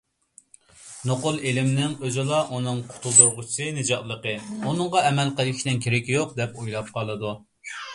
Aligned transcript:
نوقۇل 1.09 1.37
ئىلىمنىنڭ 1.49 1.93
ئۆزىلا 2.07 2.41
ئۇنىڭ 2.57 2.81
قۇتۇلدۇرغۇچىسى، 2.95 3.71
نىجاتلىقى، 3.79 4.37
ئۇنىڭغا 4.59 5.07
ئەمەل 5.09 5.35
قىلىشنىڭ 5.41 5.83
كېرىكى 5.89 6.21
يوق، 6.21 6.39
دەپ 6.43 6.63
ئويلاپ 6.63 6.95
قالىدۇ. 6.99 7.41